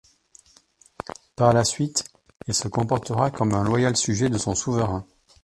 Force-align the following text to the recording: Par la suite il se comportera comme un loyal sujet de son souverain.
Par 1.35 1.53
la 1.53 1.63
suite 1.63 2.05
il 2.47 2.55
se 2.55 2.67
comportera 2.67 3.29
comme 3.29 3.53
un 3.53 3.63
loyal 3.63 3.95
sujet 3.95 4.29
de 4.31 4.39
son 4.39 4.55
souverain. 4.55 5.05